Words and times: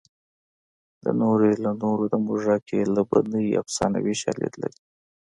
د 1.03 1.05
نورو 1.21 1.43
یې 1.49 1.55
له 1.65 1.71
نورو 1.81 2.03
د 2.13 2.15
موږک 2.25 2.63
یې 2.75 2.81
له 2.95 3.01
بنۍ 3.09 3.47
افسانوي 3.61 4.13
شالید 4.21 4.53
لري 4.61 4.79